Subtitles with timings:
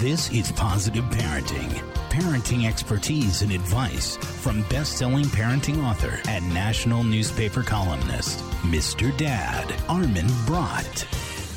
[0.00, 1.70] This is Positive Parenting.
[2.10, 9.16] Parenting expertise and advice from best-selling parenting author and national newspaper columnist, Mr.
[9.16, 11.06] Dad, Armin Brott.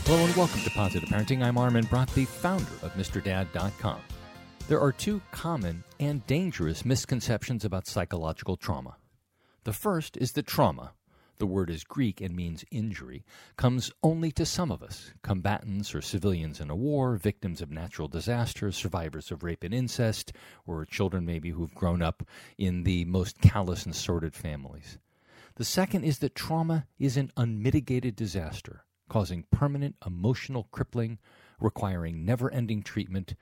[0.05, 1.43] Hello and welcome to Positive Parenting.
[1.43, 3.99] I'm Armin Brott, the founder of MrDad.com.
[4.69, 8.95] There are two common and dangerous misconceptions about psychological trauma.
[9.65, 10.93] The first is that trauma,
[11.39, 13.23] the word is Greek and means injury,
[13.57, 18.07] comes only to some of us combatants or civilians in a war, victims of natural
[18.07, 20.33] disasters, survivors of rape and incest,
[20.67, 22.23] or children maybe who've grown up
[22.57, 24.99] in the most callous and sordid families.
[25.55, 31.17] The second is that trauma is an unmitigated disaster, causing permanent emotional crippling,
[31.59, 33.35] requiring never ending treatment,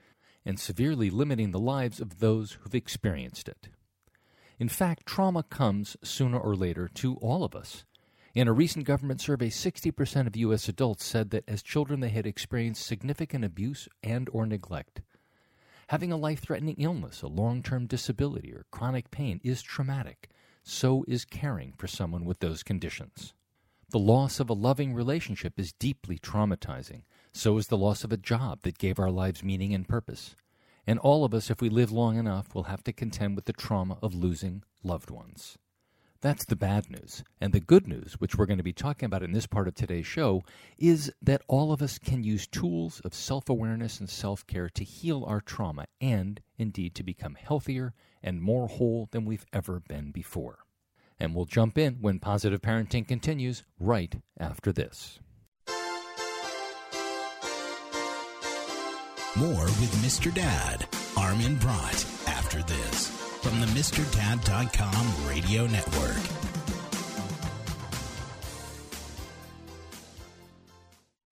[0.44, 3.68] and severely limiting the lives of those who've experienced it.
[4.58, 7.84] In fact, trauma comes sooner or later to all of us.
[8.34, 10.68] In a recent government survey, 60% of U.S.
[10.68, 15.00] adults said that as children they had experienced significant abuse and or neglect.
[15.88, 20.28] Having a life-threatening illness, a long-term disability, or chronic pain is traumatic.
[20.62, 23.32] So is caring for someone with those conditions.
[23.90, 27.04] The loss of a loving relationship is deeply traumatizing.
[27.32, 30.36] So is the loss of a job that gave our lives meaning and purpose.
[30.88, 33.52] And all of us, if we live long enough, will have to contend with the
[33.52, 35.58] trauma of losing loved ones.
[36.22, 37.22] That's the bad news.
[37.42, 39.74] And the good news, which we're going to be talking about in this part of
[39.74, 40.44] today's show,
[40.78, 44.82] is that all of us can use tools of self awareness and self care to
[44.82, 50.10] heal our trauma and, indeed, to become healthier and more whole than we've ever been
[50.10, 50.60] before.
[51.20, 55.20] And we'll jump in when positive parenting continues right after this.
[59.38, 60.34] More with Mr.
[60.34, 60.82] Dad,
[61.16, 63.06] Armin Brott, after this
[63.38, 66.18] from the MrDad.com radio network.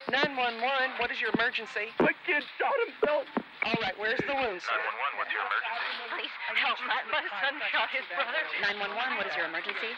[0.06, 0.90] Nine one one.
[1.02, 1.90] What is your emergency?
[1.98, 3.26] My kid shot himself.
[3.66, 4.78] All right, where's the wound, sir?
[4.78, 6.06] 911, what's your emergency?
[6.14, 6.30] Please
[6.62, 6.78] help.
[6.86, 8.38] My, my son shot his brother.
[8.62, 9.90] 911, what is your emergency?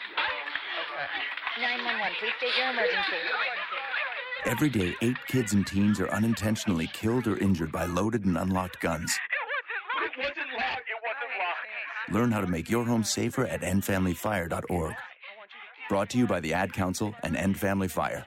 [1.60, 3.20] 911, please state your emergency.
[4.44, 8.80] Every day, eight kids and teens are unintentionally killed or injured by loaded and unlocked
[8.80, 9.18] guns.
[10.02, 10.88] It wasn't locked.
[10.88, 12.12] It wasn't locked.
[12.12, 14.94] Learn how to make your home safer at endfamilyfire.org.
[15.88, 18.26] Brought to you by the Ad Council and End Family Fire.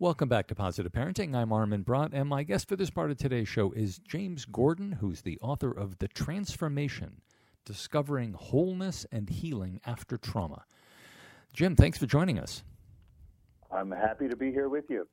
[0.00, 1.36] Welcome back to Positive Parenting.
[1.36, 4.90] I'm Armin Brott, and my guest for this part of today's show is James Gordon,
[4.90, 7.20] who's the author of The Transformation
[7.64, 10.64] Discovering Wholeness and Healing After Trauma.
[11.52, 12.64] Jim, thanks for joining us.
[13.70, 15.06] I'm happy to be here with you.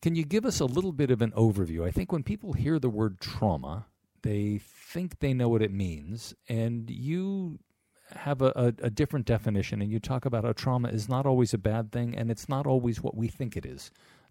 [0.00, 1.86] Can you give us a little bit of an overview?
[1.86, 3.88] I think when people hear the word trauma,
[4.22, 7.58] they think they know what it means, and you
[8.16, 11.54] have a, a, a, different definition, and you talk about how trauma is not always
[11.54, 13.90] a bad thing, and it's not always what we think it is.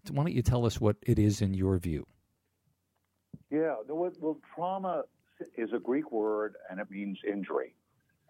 [0.09, 2.07] Why don't you tell us what it is in your view?
[3.49, 5.03] Yeah, well trauma
[5.57, 7.75] is a Greek word, and it means injury,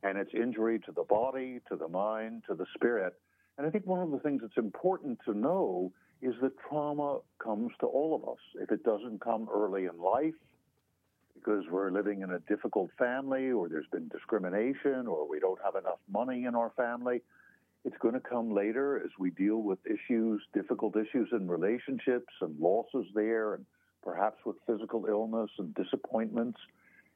[0.04, 3.14] and it's injury to the body, to the mind, to the spirit.
[3.58, 5.92] And I think one of the things that's important to know
[6.22, 8.40] is that trauma comes to all of us.
[8.56, 10.34] If it doesn't come early in life,
[11.44, 15.76] because we're living in a difficult family or there's been discrimination or we don't have
[15.76, 17.22] enough money in our family.
[17.86, 22.60] It's going to come later as we deal with issues, difficult issues in relationships and
[22.60, 23.66] losses there, and
[24.04, 26.58] perhaps with physical illness and disappointments.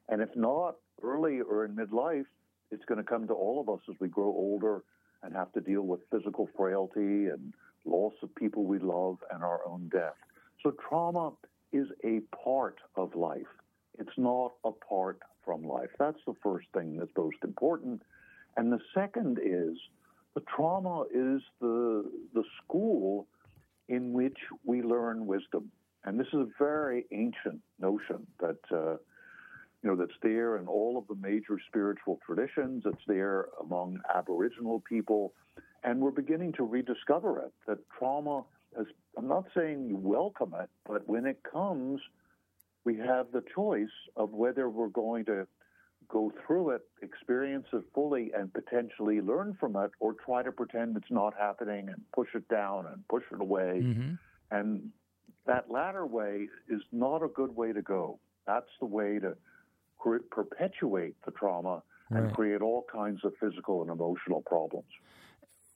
[0.09, 2.25] And if not early or in midlife,
[2.71, 4.83] it's going to come to all of us as we grow older
[5.23, 7.53] and have to deal with physical frailty and
[7.85, 10.15] loss of people we love and our own death.
[10.63, 11.33] So trauma
[11.73, 13.47] is a part of life.
[14.01, 15.91] It's not apart from life.
[15.99, 18.01] That's the first thing that's most important.
[18.57, 19.77] And the second is
[20.33, 23.27] the trauma is the, the school
[23.89, 25.71] in which we learn wisdom.
[26.03, 28.93] And this is a very ancient notion that, uh,
[29.83, 32.83] you know, that's there in all of the major spiritual traditions.
[32.87, 35.33] It's there among Aboriginal people.
[35.83, 38.45] And we're beginning to rediscover it, that trauma
[38.79, 42.01] is, I'm not saying you welcome it, but when it comes,
[42.83, 45.47] we have the choice of whether we're going to
[46.07, 50.97] go through it, experience it fully, and potentially learn from it, or try to pretend
[50.97, 53.81] it's not happening and push it down and push it away.
[53.83, 54.13] Mm-hmm.
[54.51, 54.89] And
[55.45, 58.19] that latter way is not a good way to go.
[58.45, 59.35] That's the way to
[60.31, 62.33] perpetuate the trauma and right.
[62.33, 64.89] create all kinds of physical and emotional problems.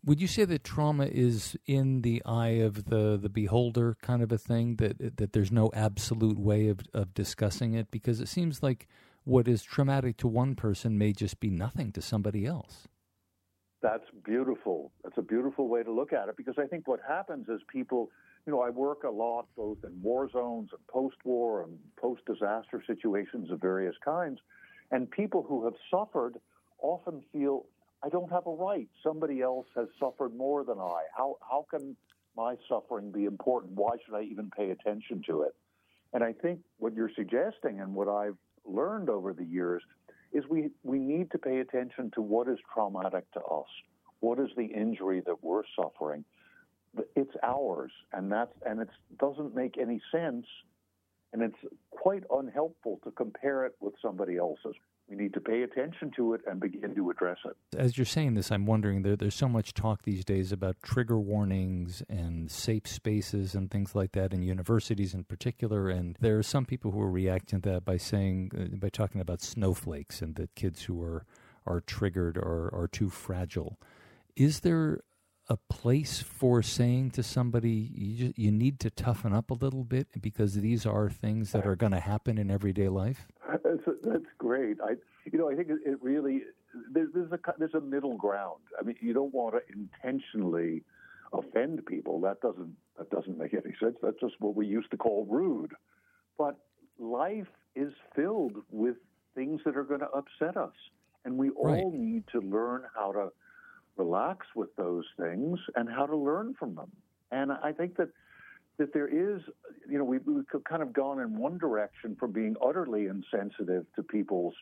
[0.06, 4.32] Would you say that trauma is in the eye of the, the beholder kind of
[4.32, 8.62] a thing that that there's no absolute way of, of discussing it because it seems
[8.62, 8.88] like
[9.24, 12.88] what is traumatic to one person may just be nothing to somebody else.
[13.82, 14.92] That's beautiful.
[15.04, 18.12] That's a beautiful way to look at it because I think what happens is people,
[18.46, 22.22] you know, I work a lot both in war zones and post war and post
[22.26, 24.40] disaster situations of various kinds.
[24.92, 26.36] And people who have suffered
[26.80, 27.66] often feel,
[28.06, 28.88] I don't have a right.
[29.02, 31.04] Somebody else has suffered more than I.
[31.18, 31.96] How, how can
[32.38, 33.74] my suffering be important?
[33.74, 35.56] Why should I even pay attention to it?
[36.14, 39.82] And I think what you're suggesting and what I've learned over the years
[40.34, 43.68] is we, we need to pay attention to what is traumatic to us.
[44.20, 46.26] What is the injury that we're suffering?
[47.16, 48.88] It's ours, and that's and it
[49.20, 50.46] doesn't make any sense,
[51.34, 51.58] and it's
[51.90, 54.76] quite unhelpful to compare it with somebody else's
[55.08, 57.56] we need to pay attention to it and begin to address it.
[57.78, 61.20] As you're saying this, I'm wondering there, there's so much talk these days about trigger
[61.20, 65.90] warnings and safe spaces and things like that in universities in particular.
[65.90, 69.22] And there are some people who are reacting to that by saying, uh, by talking
[69.22, 71.26] about snowflakes and that kids who are,
[71.68, 73.78] are triggered are, are too fragile.
[74.36, 75.02] Is there
[75.48, 79.84] a place for saying to somebody you just, you need to toughen up a little
[79.84, 83.28] bit because these are things that are going to happen in everyday life?
[83.86, 84.78] That's, that's great.
[84.84, 84.96] I
[85.32, 86.44] you know I think it really
[86.92, 88.62] there's, there's a there's a middle ground.
[88.80, 90.84] I mean you don't want to intentionally
[91.34, 92.22] offend people.
[92.22, 93.98] That doesn't that doesn't make any sense.
[94.02, 95.74] That's just what we used to call rude.
[96.38, 96.58] But
[97.00, 98.96] life is filled with
[99.36, 100.74] things that are going to upset us,
[101.26, 103.30] and we all need to learn how to
[103.98, 106.92] relax with those things and how to learn from them.
[107.32, 108.10] And I think that
[108.78, 109.42] that there is,
[109.90, 114.04] you know, we, we've kind of gone in one direction from being utterly insensitive to
[114.04, 114.54] people's,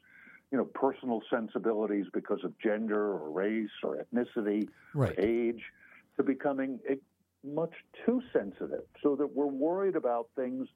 [0.51, 5.17] you know, personal sensibilities because of gender or race or ethnicity right.
[5.17, 5.63] or age
[6.17, 6.79] to becoming
[7.43, 7.73] much
[8.05, 10.67] too sensitive so that we're worried about things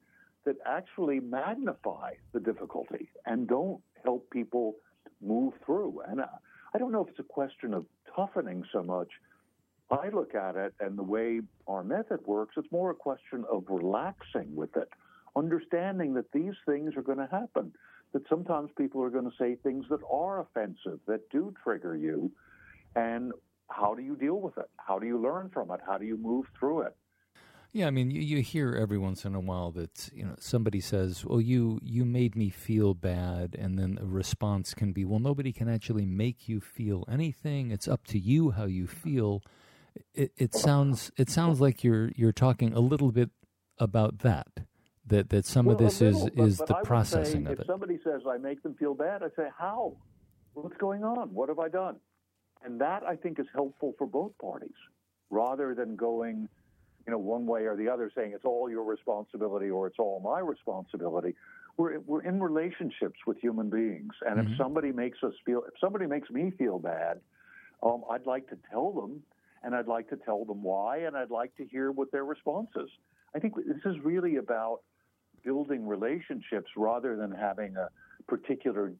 [0.44, 4.76] that actually magnify the difficulty and don't help people
[5.20, 6.00] move through.
[6.08, 6.26] And uh,
[6.74, 9.08] I don't know if it's a question of toughening so much.
[9.90, 13.64] I look at it and the way our method works, it's more a question of
[13.68, 14.88] relaxing with it,
[15.34, 17.72] understanding that these things are going to happen,
[18.12, 22.30] that sometimes people are going to say things that are offensive, that do trigger you.
[22.96, 23.32] And
[23.70, 24.68] how do you deal with it?
[24.76, 25.80] How do you learn from it?
[25.86, 26.96] How do you move through it?
[27.72, 30.80] Yeah, I mean, you, you hear every once in a while that you know somebody
[30.80, 35.18] says, "Well, you you made me feel bad," and then the response can be, "Well,
[35.18, 37.70] nobody can actually make you feel anything.
[37.70, 39.42] It's up to you how you feel."
[40.14, 43.30] It, it sounds it sounds like you're you're talking a little bit
[43.78, 44.48] about that.
[45.06, 47.58] That that some well, of this little, is but, is but the processing say, of
[47.58, 47.60] it.
[47.62, 49.96] If somebody says I make them feel bad, I say how?
[50.54, 51.32] What's going on?
[51.34, 51.96] What have I done?
[52.64, 54.74] And that I think is helpful for both parties,
[55.30, 56.48] rather than going
[57.08, 60.20] you know, one way or the other, saying it's all your responsibility or it's all
[60.20, 61.34] my responsibility.
[61.78, 64.52] We're we're in relationships with human beings, and mm-hmm.
[64.52, 67.20] if somebody makes us feel, if somebody makes me feel bad,
[67.82, 69.22] um, I'd like to tell them,
[69.62, 72.70] and I'd like to tell them why, and I'd like to hear what their response
[72.76, 72.88] is.
[73.34, 74.80] I think this is really about
[75.44, 77.88] building relationships rather than having a
[78.26, 78.92] particular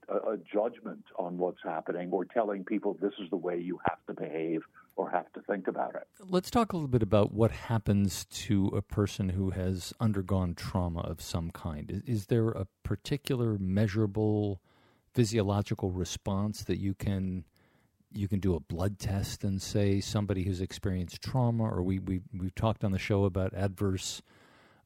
[0.50, 4.62] judgment on what's happening or telling people this is the way you have to behave
[4.96, 6.06] or have to think about it.
[6.20, 11.00] Let's talk a little bit about what happens to a person who has undergone trauma
[11.00, 11.90] of some kind.
[11.90, 14.60] Is, is there a particular measurable
[15.12, 17.44] physiological response that you can
[18.12, 22.20] you can do a blood test and say somebody who's experienced trauma, or we, we
[22.32, 24.22] we've talked on the show about adverse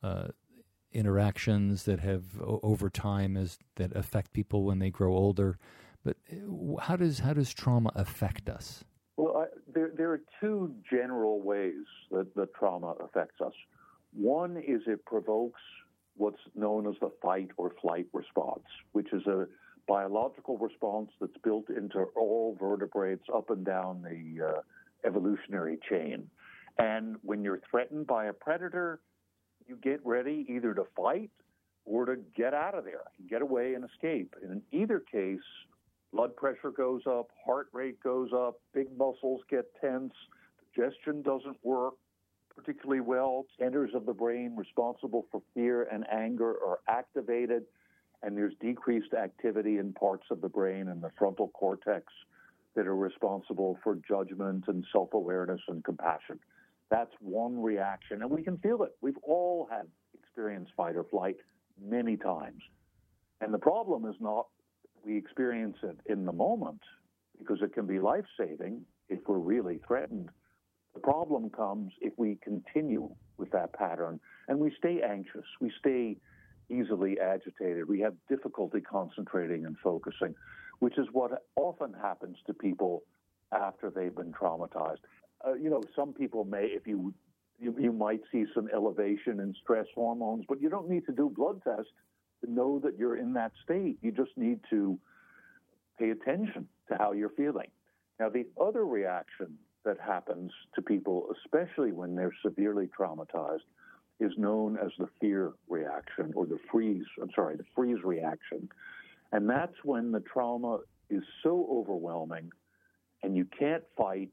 [0.03, 0.29] uh,
[0.93, 5.59] interactions that have over time as that affect people when they grow older.
[6.05, 8.85] But uh, how does how does trauma affect us?
[9.17, 13.53] Well, I, there, there are two general ways that, the trauma affects us.
[14.13, 15.61] One is it provokes
[16.17, 19.47] what's known as the fight or flight response, which is a
[19.87, 24.61] biological response that's built into all vertebrates up and down the uh,
[25.05, 26.29] evolutionary chain.
[26.79, 29.01] And when you're threatened by a predator,
[29.67, 31.31] you get ready either to fight
[31.85, 34.35] or to get out of there, get away and escape.
[34.43, 35.41] And in either case,
[36.13, 40.13] blood pressure goes up, heart rate goes up, big muscles get tense,
[40.75, 41.95] digestion doesn't work
[42.55, 43.47] particularly well.
[43.59, 47.65] Centers of the brain responsible for fear and anger are activated,
[48.23, 52.07] and there's decreased activity in parts of the brain and the frontal cortex
[52.75, 56.39] that are responsible for judgment and self awareness and compassion.
[56.91, 58.97] That's one reaction, and we can feel it.
[59.01, 61.37] We've all had experienced fight or flight
[61.81, 62.63] many times.
[63.41, 64.47] And the problem is not
[65.05, 66.81] we experience it in the moment
[67.39, 70.31] because it can be life saving if we're really threatened.
[70.95, 76.19] The problem comes if we continue with that pattern and we stay anxious, we stay
[76.73, 80.35] easily agitated, we have difficulty concentrating and focusing,
[80.79, 83.03] which is what often happens to people
[83.53, 84.99] after they've been traumatized.
[85.47, 87.13] Uh, you know, some people may, if you,
[87.61, 91.29] you, you might see some elevation in stress hormones, but you don't need to do
[91.29, 91.93] blood tests
[92.45, 93.99] to know that you're in that state.
[94.03, 94.99] You just need to
[95.99, 97.69] pay attention to how you're feeling.
[98.19, 103.67] Now, the other reaction that happens to people, especially when they're severely traumatized,
[104.21, 108.69] is known as the fear reaction or the freeze, I'm sorry, the freeze reaction.
[109.33, 110.79] And that's when the trauma
[111.11, 112.51] is so overwhelming
[113.23, 114.31] and you can't fight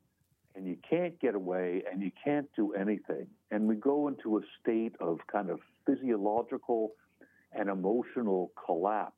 [0.56, 3.28] and you can't get away and you can't do anything.
[3.52, 6.92] And we go into a state of kind of physiological
[7.54, 9.14] and emotional collapse.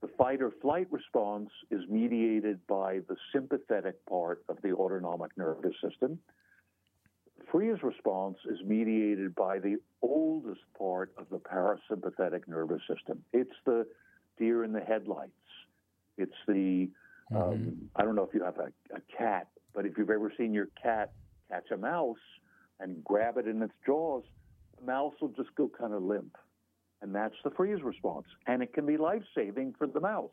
[0.00, 5.74] The fight or flight response is mediated by the sympathetic part of the autonomic nervous
[5.82, 6.18] system.
[7.52, 13.22] Freeze response is mediated by the oldest part of the parasympathetic nervous system.
[13.34, 13.86] It's the
[14.38, 15.32] deer in the headlights.
[16.16, 16.88] It's the,
[17.30, 17.70] um, mm-hmm.
[17.94, 20.68] I don't know if you have a, a cat, but if you've ever seen your
[20.82, 21.12] cat
[21.50, 22.16] catch a mouse
[22.80, 24.24] and grab it in its jaws,
[24.80, 26.36] the mouse will just go kind of limp
[27.02, 28.26] and that's the freeze response.
[28.46, 30.30] And it can be life saving for the mouse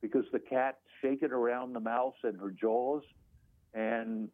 [0.00, 3.02] because the cat shaking around the mouse in her jaws
[3.74, 4.28] and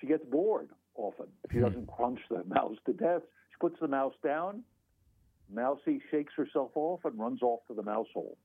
[0.00, 1.26] she gets bored often.
[1.44, 1.64] If she hmm.
[1.64, 4.62] doesn't crunch the mouse to death, she puts the mouse down.
[5.52, 8.38] Mousy shakes herself off and runs off to the mouse hole.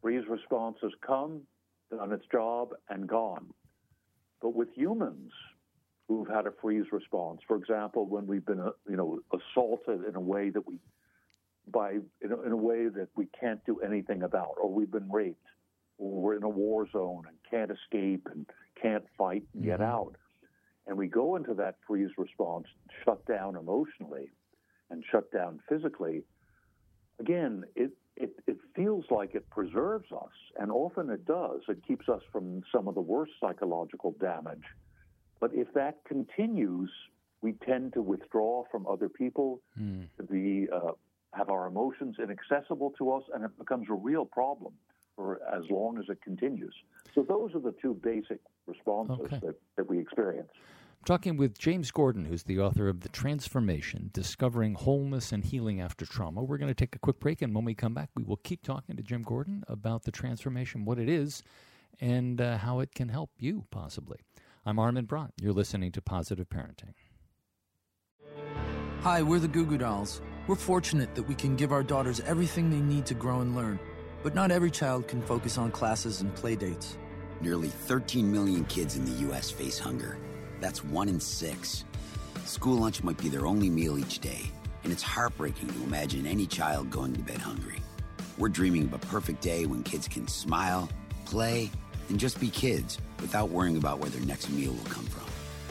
[0.00, 1.42] Freeze response has come,
[1.90, 3.46] done its job, and gone.
[4.40, 5.32] But with humans
[6.08, 10.16] who've had a freeze response, for example, when we've been, uh, you know, assaulted in
[10.16, 10.78] a way that we
[11.70, 15.10] by in a, in a way that we can't do anything about, or we've been
[15.10, 15.46] raped,
[15.98, 18.46] or we're in a war zone and can't escape and
[18.80, 19.90] can't fight and get mm-hmm.
[19.90, 20.16] out.
[20.90, 22.66] And we go into that freeze response,
[23.04, 24.28] shut down emotionally
[24.90, 26.24] and shut down physically.
[27.20, 31.60] Again, it, it, it feels like it preserves us, and often it does.
[31.68, 34.64] It keeps us from some of the worst psychological damage.
[35.38, 36.90] But if that continues,
[37.40, 40.08] we tend to withdraw from other people, mm.
[40.16, 40.90] to be uh,
[41.34, 44.72] have our emotions inaccessible to us, and it becomes a real problem
[45.14, 46.74] for as long as it continues.
[47.14, 49.40] So those are the two basic responses okay.
[49.42, 50.50] that, that we experience.
[51.00, 55.80] I'm talking with James Gordon, who's the author of The Transformation Discovering Wholeness and Healing
[55.80, 56.42] After Trauma.
[56.42, 58.62] We're going to take a quick break, and when we come back, we will keep
[58.62, 61.42] talking to Jim Gordon about the transformation, what it is,
[62.00, 64.18] and uh, how it can help you, possibly.
[64.66, 65.30] I'm Armin Brott.
[65.40, 66.92] You're listening to Positive Parenting.
[69.00, 70.20] Hi, we're the Goo Goo Dolls.
[70.46, 73.78] We're fortunate that we can give our daughters everything they need to grow and learn.
[74.22, 76.98] But not every child can focus on classes and play dates.
[77.40, 79.50] Nearly 13 million kids in the U.S.
[79.50, 80.18] face hunger.
[80.60, 81.84] That's one in six.
[82.44, 84.50] School lunch might be their only meal each day,
[84.84, 87.80] and it's heartbreaking to imagine any child going to bed hungry.
[88.36, 90.90] We're dreaming of a perfect day when kids can smile,
[91.24, 91.70] play,
[92.10, 95.26] and just be kids without worrying about where their next meal will come from.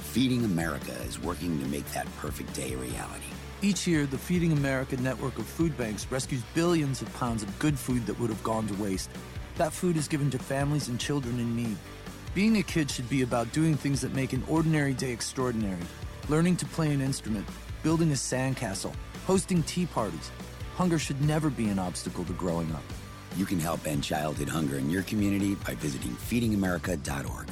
[0.05, 3.25] Feeding America is working to make that perfect day a reality.
[3.61, 7.77] Each year, the Feeding America network of food banks rescues billions of pounds of good
[7.77, 9.09] food that would have gone to waste.
[9.59, 11.75] That food is given to families and children in need.
[12.33, 15.81] Being a kid should be about doing things that make an ordinary day extraordinary.
[16.29, 17.45] Learning to play an instrument,
[17.83, 18.95] building a sandcastle,
[19.27, 20.31] hosting tea parties.
[20.77, 22.85] Hunger should never be an obstacle to growing up.
[23.35, 27.49] You can help end childhood hunger in your community by visiting feedingamerica.org.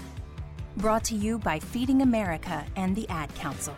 [0.77, 3.75] Brought to you by Feeding America and the Ad Council.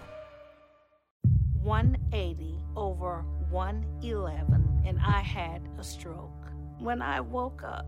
[1.64, 6.30] 180 over 111, and I had a stroke.
[6.78, 7.88] When I woke up,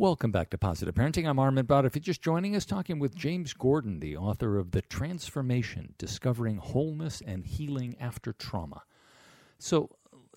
[0.00, 1.28] Welcome back to Positive Parenting.
[1.28, 1.84] I'm Armin Brott.
[1.84, 6.56] If you're just joining us, talking with James Gordon, the author of The Transformation Discovering
[6.56, 8.84] Wholeness and Healing After Trauma.
[9.58, 9.90] So,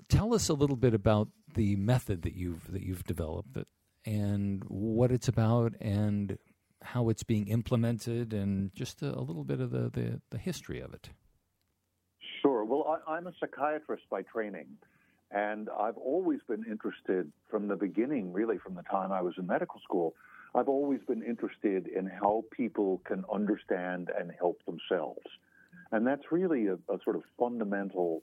[0.10, 3.58] tell us a little bit about the method that you've that you've developed
[4.06, 6.38] and what it's about and
[6.82, 10.82] how it's being implemented and just a, a little bit of the, the, the, history
[10.82, 11.10] of it.
[12.42, 12.66] Sure.
[12.66, 14.68] Well, I, I'm a psychiatrist by training.
[15.34, 19.48] And I've always been interested from the beginning, really from the time I was in
[19.48, 20.14] medical school.
[20.54, 25.26] I've always been interested in how people can understand and help themselves.
[25.92, 28.22] And that's really a, a sort of fundamental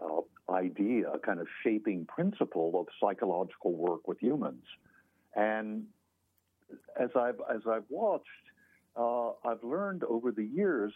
[0.00, 4.62] uh, idea, a kind of shaping principle of psychological work with humans.
[5.34, 5.86] And
[6.98, 8.26] as I've, as I've watched,
[8.96, 10.92] uh, I've learned over the years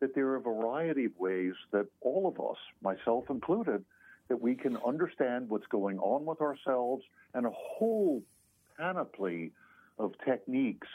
[0.00, 3.84] that there are a variety of ways that all of us, myself included,
[4.28, 7.04] that we can understand what's going on with ourselves
[7.34, 8.22] and a whole
[8.78, 9.52] panoply
[9.98, 10.88] of techniques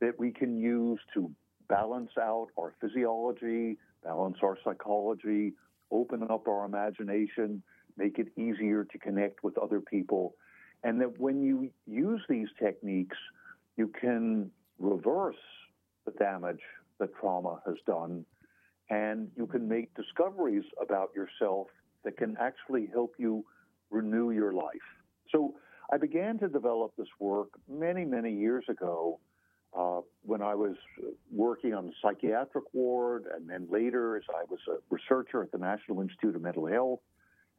[0.00, 1.30] that we can use to
[1.68, 5.52] balance out our physiology, balance our psychology,
[5.90, 7.62] open up our imagination,
[7.96, 10.34] make it easier to connect with other people.
[10.82, 13.16] And that when you use these techniques,
[13.76, 15.36] you can reverse
[16.06, 16.62] the damage
[16.98, 18.24] that trauma has done
[18.90, 21.68] and you can make discoveries about yourself
[22.04, 23.44] that can actually help you
[23.90, 24.88] renew your life.
[25.30, 25.54] So
[25.92, 29.18] I began to develop this work many, many years ago
[29.76, 30.76] uh, when I was
[31.32, 35.58] working on the psychiatric ward, and then later as I was a researcher at the
[35.58, 37.00] National Institute of Mental Health,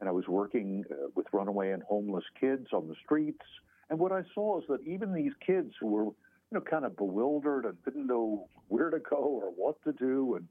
[0.00, 3.44] and I was working uh, with runaway and homeless kids on the streets.
[3.88, 6.14] And what I saw is that even these kids who were, you
[6.52, 10.48] know, kind of bewildered and didn't know where to go or what to do, and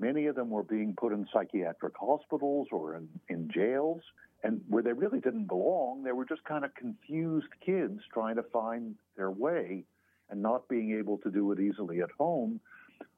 [0.00, 4.00] Many of them were being put in psychiatric hospitals or in, in jails,
[4.42, 8.42] and where they really didn't belong, they were just kind of confused kids trying to
[8.44, 9.84] find their way
[10.30, 12.60] and not being able to do it easily at home.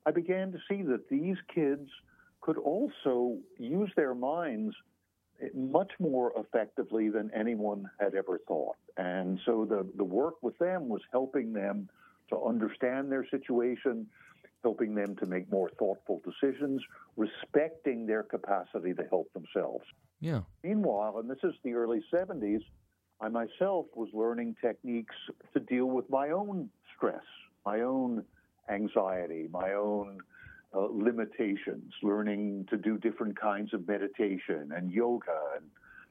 [0.04, 1.88] I began to see that these kids
[2.40, 4.74] could also use their minds
[5.40, 8.76] eh, much more effectively than anyone had ever thought.
[8.96, 11.88] And so the, the work with them was helping them
[12.30, 14.06] to understand their situation,
[14.62, 16.80] helping them to make more thoughtful decisions,
[17.16, 19.84] respecting their capacity to help themselves.
[20.20, 20.42] Yeah.
[20.62, 22.62] Meanwhile, and this is the early 70s,
[23.20, 25.14] I myself was learning techniques
[25.52, 27.24] to deal with my own stress,
[27.64, 28.24] my own
[28.68, 30.18] anxiety, my own
[30.74, 35.64] uh, limitations, learning to do different kinds of meditation and yoga and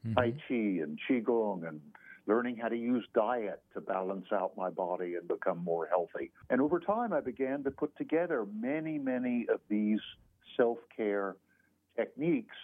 [0.06, 0.14] mm-hmm.
[0.14, 1.80] Tai Chi and Qigong and
[2.26, 6.30] learning how to use diet to balance out my body and become more healthy.
[6.50, 10.00] And over time, I began to put together many, many of these
[10.56, 11.36] self care
[11.96, 12.56] techniques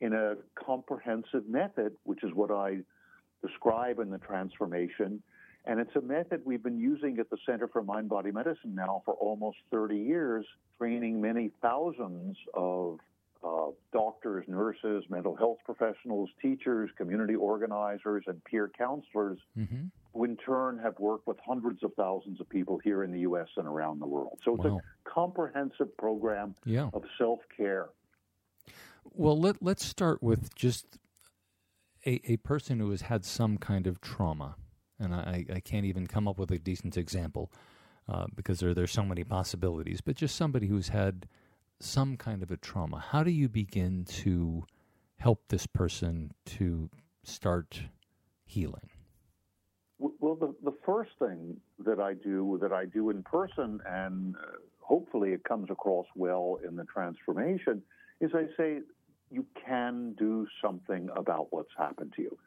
[0.00, 2.78] in a comprehensive method, which is what I
[3.46, 5.22] describe in the transformation.
[5.66, 9.02] And it's a method we've been using at the Center for Mind Body Medicine now
[9.04, 10.44] for almost 30 years,
[10.76, 12.98] training many thousands of
[13.44, 19.86] uh, doctors, nurses, mental health professionals, teachers, community organizers, and peer counselors, mm-hmm.
[20.12, 23.48] who in turn have worked with hundreds of thousands of people here in the U.S.
[23.56, 24.38] and around the world.
[24.44, 24.78] So it's wow.
[24.78, 26.88] a comprehensive program yeah.
[26.94, 27.90] of self care.
[29.12, 30.98] Well, let, let's start with just
[32.06, 34.56] a, a person who has had some kind of trauma.
[34.98, 37.52] And I, I can't even come up with a decent example
[38.08, 41.26] uh, because there, there's so many possibilities, but just somebody who's had
[41.80, 44.64] some kind of a trauma, how do you begin to
[45.18, 46.90] help this person to
[47.22, 47.82] start
[48.44, 48.90] healing?
[49.98, 54.40] Well, the, the first thing that I do, that I do in person, and uh,
[54.80, 57.82] hopefully it comes across well in the transformation,
[58.20, 58.80] is I say,
[59.30, 62.38] you can do something about what's happened to you.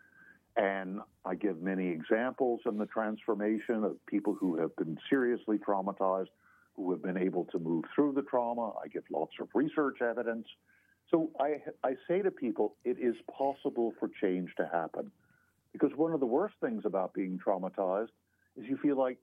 [0.56, 6.30] And I give many examples in the transformation of people who have been seriously traumatized
[6.78, 8.72] who have been able to move through the trauma.
[8.84, 10.48] I give lots of research evidence.
[11.10, 15.12] So I, I say to people, it is possible for change to happen.
[15.74, 18.10] Because one of the worst things about being traumatized
[18.56, 19.18] is you feel like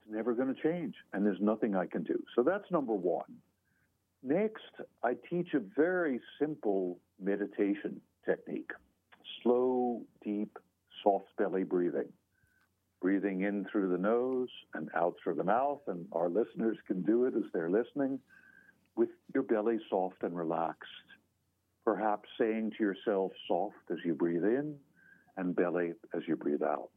[0.00, 2.22] it's never going to change and there's nothing I can do.
[2.36, 3.36] So that's number one.
[4.22, 4.62] Next,
[5.02, 8.70] I teach a very simple meditation technique
[9.42, 10.56] slow, deep,
[11.02, 12.08] soft belly breathing
[13.02, 15.80] breathing in through the nose and out through the mouth.
[15.88, 18.20] And our listeners can do it as they're listening
[18.96, 20.88] with your belly soft and relaxed.
[21.84, 24.76] Perhaps saying to yourself, soft as you breathe in
[25.36, 26.90] and belly as you breathe out.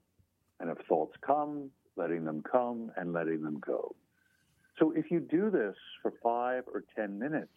[0.60, 3.96] And if thoughts come, letting them come and letting them go.
[4.80, 7.50] So if you do this for five or 10 minutes,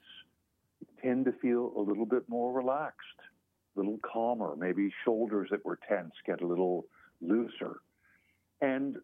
[0.80, 3.20] you tend to feel a little bit more relaxed,
[3.76, 4.54] a little calmer.
[4.56, 6.87] Maybe shoulders that were tense get a little
[7.20, 7.80] looser.
[8.61, 8.97] And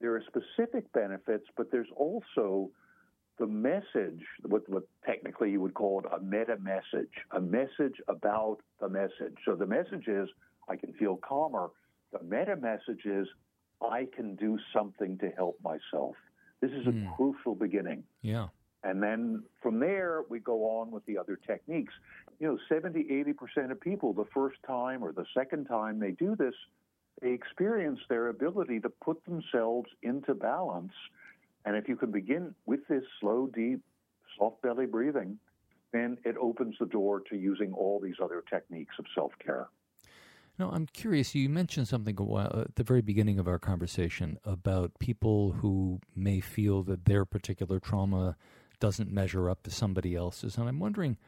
[0.00, 2.70] there are specific benefits, but there's also
[3.38, 8.58] the message, what, what technically you would call it a meta message, a message about
[8.80, 9.34] the message.
[9.44, 10.28] So the message is,
[10.68, 11.70] I can feel calmer.
[12.12, 13.26] The meta message is,
[13.82, 16.16] I can do something to help myself.
[16.60, 17.14] This is a Mm.
[17.16, 18.04] crucial beginning.
[18.22, 18.48] Yeah.
[18.84, 21.92] And then from there, we go on with the other techniques.
[22.38, 26.36] You know, 70, 80% of people, the first time or the second time they do
[26.36, 26.54] this,
[27.20, 30.92] they experience their ability to put themselves into balance.
[31.64, 33.80] And if you can begin with this slow, deep,
[34.38, 35.38] soft belly breathing,
[35.92, 39.68] then it opens the door to using all these other techniques of self care.
[40.58, 41.34] Now, I'm curious.
[41.34, 46.40] You mentioned something while at the very beginning of our conversation about people who may
[46.40, 48.36] feel that their particular trauma
[48.80, 51.18] doesn't measure up to somebody else's, and I'm wondering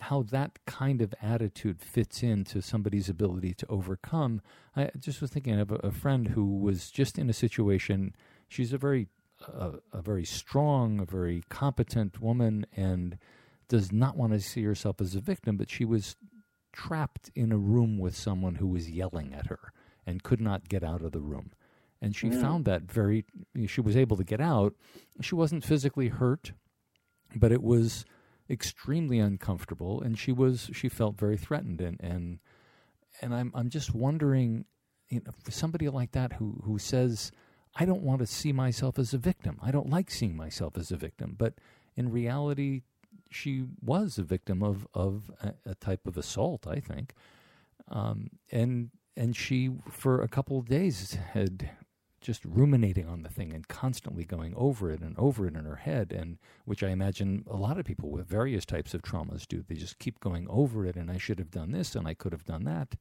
[0.00, 4.40] how that kind of attitude fits into somebody's ability to overcome.
[4.76, 8.14] I just was thinking of a, a friend who was just in a situation.
[8.48, 9.08] She's a very,
[9.46, 13.18] uh, a very strong, a very competent woman, and
[13.68, 16.16] does not want to see herself as a victim, but she was
[16.72, 19.72] trapped in a room with someone who was yelling at her
[20.06, 21.52] and could not get out of the room.
[22.02, 22.40] And she Mm.
[22.40, 23.24] found that very,
[23.66, 24.74] she was able to get out.
[25.20, 26.52] She wasn't physically hurt,
[27.34, 28.04] but it was
[28.48, 31.80] extremely uncomfortable and she was, she felt very threatened.
[31.80, 32.38] And, and,
[33.20, 34.64] and I'm, I'm just wondering,
[35.08, 37.32] you know, for somebody like that who, who says,
[37.76, 39.58] I don't want to see myself as a victim.
[39.62, 41.34] I don't like seeing myself as a victim.
[41.36, 41.54] But
[41.96, 42.82] in reality,
[43.30, 47.14] she was a victim of of a, a type of assault, I think,
[47.88, 51.70] um, and and she for a couple of days had
[52.24, 55.76] just ruminating on the thing and constantly going over it and over it in her
[55.76, 59.62] head, and which I imagine a lot of people with various types of traumas do.
[59.62, 62.32] They just keep going over it, and I should have done this, and I could
[62.32, 62.96] have done that.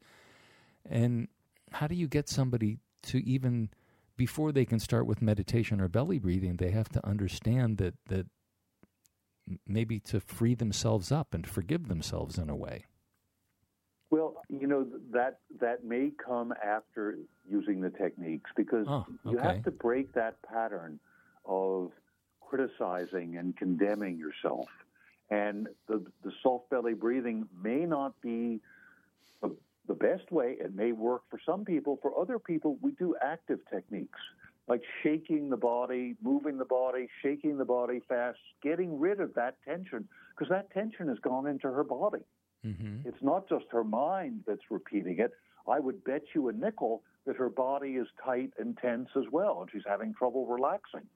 [0.86, 1.30] And
[1.72, 3.70] how do you get somebody to even
[4.18, 8.28] before they can start with meditation or belly breathing, they have to understand that that
[9.68, 12.86] maybe to free themselves up and forgive themselves in a way.
[14.14, 17.18] Well, you know that that may come after
[17.50, 21.00] using the techniques because Oh, you have to break that pattern
[21.46, 21.92] of
[22.40, 24.68] criticizing and condemning yourself.
[25.32, 28.62] And the the soft belly breathing may not be
[29.42, 29.56] the,
[29.88, 30.58] the best way.
[30.60, 31.98] It may work for some people.
[32.04, 34.20] For other people, we do active techniques
[34.68, 39.58] like shaking the body, moving the body, shaking the body fast, getting rid of that
[39.66, 42.22] tension because that tension has gone into her body.
[42.66, 43.08] Mm-hmm.
[43.08, 45.32] It's not just her mind that's repeating it.
[45.68, 49.62] I would bet you a nickel that her body is tight and tense as well,
[49.62, 51.08] and she's having trouble relaxing.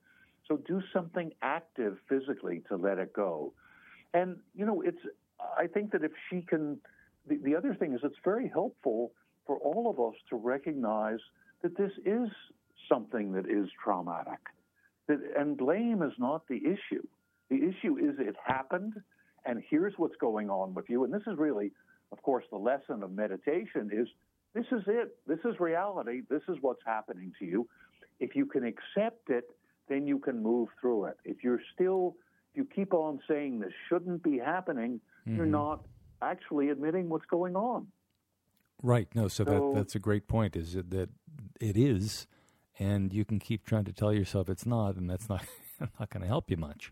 [0.48, 3.54] So do something active physically to let it go.
[4.14, 5.02] And, you know, it's,
[5.58, 6.78] I think that if she can,
[7.28, 9.12] the, the other thing is it's very helpful
[9.46, 11.20] for all of us to recognize
[11.62, 12.30] that this is
[12.88, 14.40] something that is traumatic.
[15.08, 17.06] That, and blame is not the issue.
[17.50, 18.94] The issue is it happened,
[19.48, 21.04] and here's what's going on with you.
[21.06, 21.72] And this is really,
[22.12, 24.08] of course, the lesson of meditation is
[24.54, 25.16] this is it.
[25.26, 26.22] This is reality.
[26.30, 27.68] This is what's happening to you.
[28.20, 29.46] If you can accept it,
[29.88, 31.18] then you can move through it.
[31.24, 32.16] If you're still,
[32.52, 35.50] if you keep on saying this shouldn't be happening, you're Mhm.
[35.52, 35.86] not
[36.22, 37.88] actually admitting what's going on.
[38.82, 39.08] Right.
[39.16, 39.28] No.
[39.28, 40.56] So, So- that that's a great point.
[40.56, 41.10] Is it that
[41.62, 42.28] it is,
[42.80, 45.46] and you can keep trying to tell yourself it's not, and that's not
[46.00, 46.92] not going to help you much.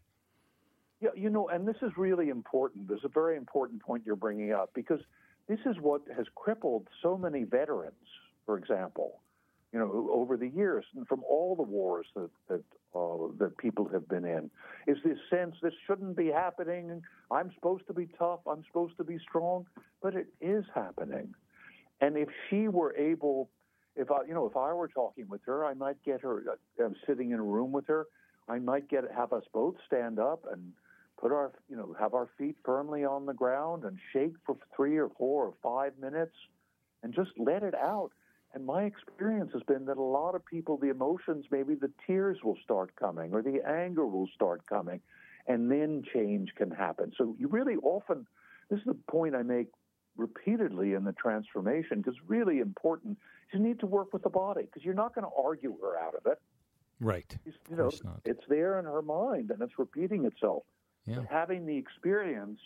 [1.06, 2.88] Yeah, you know, and this is really important.
[2.88, 5.00] There's a very important point you're bringing up because
[5.48, 7.94] this is what has crippled so many veterans,
[8.48, 9.20] for example,
[9.72, 12.64] you know, over the years and from all the wars that that
[12.96, 14.50] uh, that people have been in,
[14.88, 17.04] is this sense this shouldn't be happening.
[17.30, 18.40] I'm supposed to be tough.
[18.48, 19.68] I'm supposed to be strong,
[20.02, 21.36] but it is happening.
[22.02, 23.50] And if she were able,
[23.96, 26.44] if I, you know, if I were talking with her, I might get her.
[26.50, 28.08] uh, I'm sitting in a room with her.
[28.50, 30.72] I might get have us both stand up and
[31.20, 34.98] put our, you know, have our feet firmly on the ground and shake for three
[34.98, 36.36] or four or five minutes,
[37.04, 38.12] and just let it out.
[38.54, 42.38] And my experience has been that a lot of people, the emotions, maybe the tears
[42.44, 45.02] will start coming or the anger will start coming,
[45.48, 47.12] and then change can happen.
[47.18, 48.26] So you really often,
[48.70, 49.68] this is the point I make
[50.18, 53.18] repeatedly in the transformation because really important.
[53.54, 56.16] You need to work with the body because you're not going to argue her out
[56.16, 56.42] of it.
[57.00, 57.38] Right.
[57.70, 57.92] You know,
[58.26, 60.64] it's there in her mind and it's repeating itself.
[61.06, 61.18] Yeah.
[61.18, 62.60] But having the experience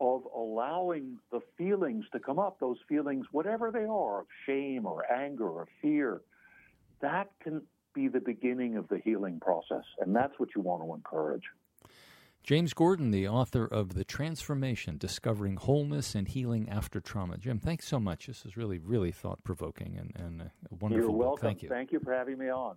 [0.00, 5.10] of allowing the feelings to come up, those feelings, whatever they are, of shame or
[5.10, 6.20] anger or fear,
[7.00, 7.62] that can
[7.94, 9.84] be the beginning of the healing process.
[10.00, 11.44] And that's what you want to encourage.
[12.42, 17.38] James Gordon, the author of The Transformation Discovering Wholeness and Healing After Trauma.
[17.38, 18.28] Jim, thanks so much.
[18.28, 21.18] This is really, really thought provoking and, and wonderful You're book.
[21.18, 21.48] welcome.
[21.48, 21.68] Thank you.
[21.68, 22.76] Thank you for having me on.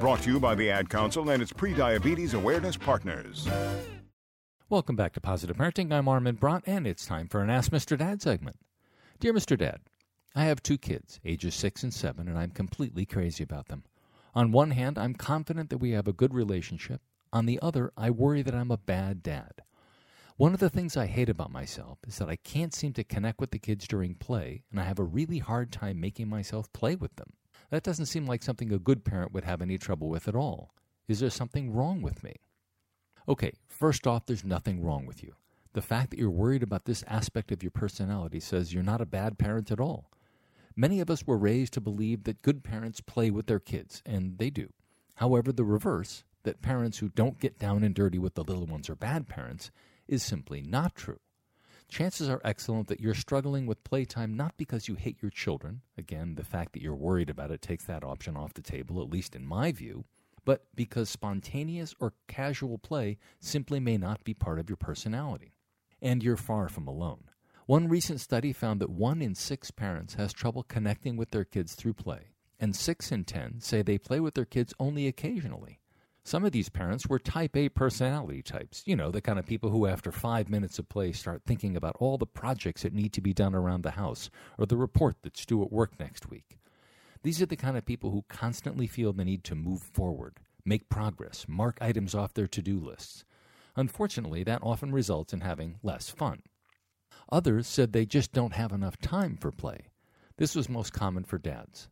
[0.00, 3.48] Brought to you by the Ad Council and its Prediabetes Awareness Partners.
[4.68, 5.92] Welcome back to Positive Parenting.
[5.92, 7.98] I'm Armin Brott, and it's time for an Ask Mr.
[7.98, 8.60] Dad segment.
[9.18, 9.58] Dear Mr.
[9.58, 9.80] Dad,
[10.36, 13.82] I have two kids, ages six and seven, and I'm completely crazy about them.
[14.36, 17.00] On one hand, I'm confident that we have a good relationship.
[17.32, 19.62] On the other, I worry that I'm a bad dad.
[20.36, 23.40] One of the things I hate about myself is that I can't seem to connect
[23.40, 26.94] with the kids during play, and I have a really hard time making myself play
[26.94, 27.32] with them.
[27.70, 30.74] That doesn't seem like something a good parent would have any trouble with at all.
[31.06, 32.36] Is there something wrong with me?
[33.28, 35.34] Okay, first off, there's nothing wrong with you.
[35.74, 39.06] The fact that you're worried about this aspect of your personality says you're not a
[39.06, 40.10] bad parent at all.
[40.74, 44.38] Many of us were raised to believe that good parents play with their kids, and
[44.38, 44.72] they do.
[45.16, 48.88] However, the reverse, that parents who don't get down and dirty with the little ones
[48.88, 49.70] are bad parents,
[50.06, 51.20] is simply not true.
[51.88, 55.80] Chances are excellent that you're struggling with playtime not because you hate your children.
[55.96, 59.10] Again, the fact that you're worried about it takes that option off the table, at
[59.10, 60.04] least in my view.
[60.44, 65.54] But because spontaneous or casual play simply may not be part of your personality.
[66.00, 67.24] And you're far from alone.
[67.66, 71.74] One recent study found that one in six parents has trouble connecting with their kids
[71.74, 72.28] through play,
[72.60, 75.80] and six in ten say they play with their kids only occasionally.
[76.28, 79.70] Some of these parents were type A personality types, you know, the kind of people
[79.70, 83.22] who, after five minutes of play, start thinking about all the projects that need to
[83.22, 86.58] be done around the house or the report that's due at work next week.
[87.22, 90.36] These are the kind of people who constantly feel the need to move forward,
[90.66, 93.24] make progress, mark items off their to do lists.
[93.74, 96.42] Unfortunately, that often results in having less fun.
[97.32, 99.86] Others said they just don't have enough time for play.
[100.36, 101.88] This was most common for dads.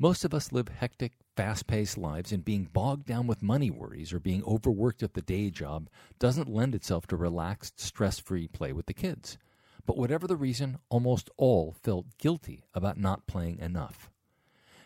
[0.00, 4.12] Most of us live hectic, fast paced lives, and being bogged down with money worries
[4.12, 8.72] or being overworked at the day job doesn't lend itself to relaxed, stress free play
[8.72, 9.38] with the kids.
[9.86, 14.10] But whatever the reason, almost all felt guilty about not playing enough.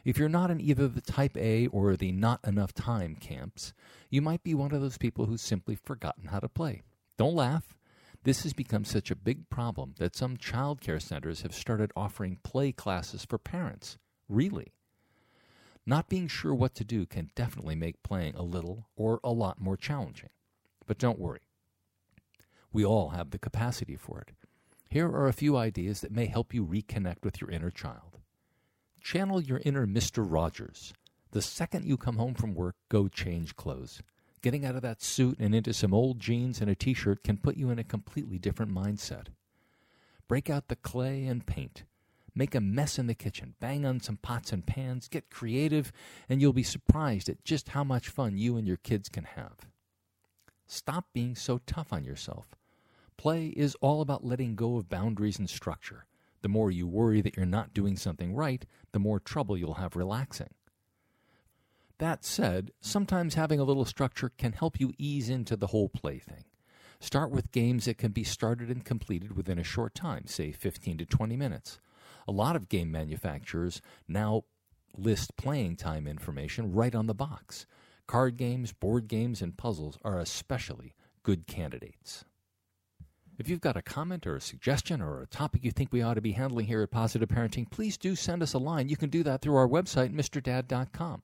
[0.05, 3.75] If you're not in either the type A or the not enough time camps,
[4.09, 6.83] you might be one of those people who's simply forgotten how to play.
[7.19, 7.77] Don't laugh.
[8.23, 12.39] This has become such a big problem that some child care centers have started offering
[12.43, 13.99] play classes for parents.
[14.29, 14.73] Really.
[15.87, 19.61] Not being sure what to do can definitely make playing a little or a lot
[19.61, 20.31] more challenging.
[20.85, 21.43] But don't worry.
[22.73, 24.33] We all have the capacity for it.
[24.89, 28.19] Here are a few ideas that may help you reconnect with your inner child.
[29.01, 30.25] Channel your inner Mr.
[30.29, 30.93] Rogers.
[31.31, 34.03] The second you come home from work, go change clothes.
[34.43, 37.37] Getting out of that suit and into some old jeans and a t shirt can
[37.37, 39.29] put you in a completely different mindset.
[40.29, 41.85] Break out the clay and paint.
[42.39, 45.91] Make a mess in the kitchen, bang on some pots and pans, get creative,
[46.29, 49.67] and you'll be surprised at just how much fun you and your kids can have.
[50.67, 52.55] Stop being so tough on yourself.
[53.17, 56.05] Play is all about letting go of boundaries and structure.
[56.43, 59.97] The more you worry that you're not doing something right, the more trouble you'll have
[59.97, 60.51] relaxing.
[61.97, 66.19] That said, sometimes having a little structure can help you ease into the whole play
[66.19, 66.45] thing.
[67.01, 70.99] Start with games that can be started and completed within a short time, say 15
[70.99, 71.81] to 20 minutes.
[72.29, 74.45] A lot of game manufacturers now
[74.97, 77.67] list playing time information right on the box.
[78.07, 82.25] Card games, board games, and puzzles are especially good candidates.
[83.39, 86.15] If you've got a comment or a suggestion or a topic you think we ought
[86.15, 88.89] to be handling here at Positive Parenting, please do send us a line.
[88.89, 91.23] You can do that through our website, MrDad.com.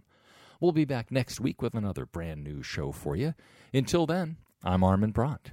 [0.60, 3.34] We'll be back next week with another brand new show for you.
[3.72, 5.52] Until then, I'm Armin Brott.